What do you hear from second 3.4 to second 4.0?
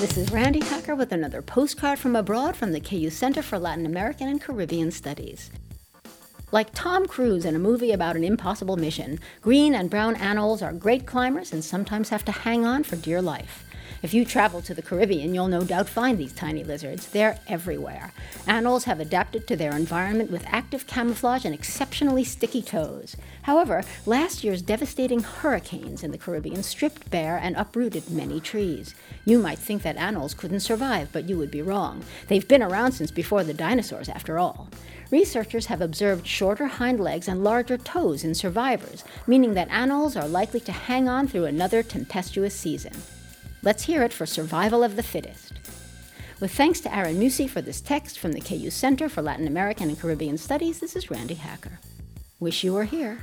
for Latin